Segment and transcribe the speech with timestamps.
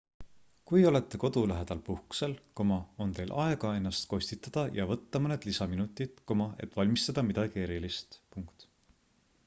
[0.69, 2.31] kui olete kodu lähedal puhkusel
[2.63, 6.23] on teil aega ennast kostitada ja võtta mõned lisaminutid
[6.67, 8.17] et valmistada midagi erilist